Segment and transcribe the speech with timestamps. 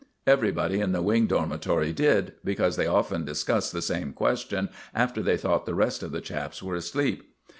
[0.25, 5.37] Everybody in the Wing Dormitory did, because they often discussed the same question after they
[5.37, 7.31] thought the rest of the chaps were asleep.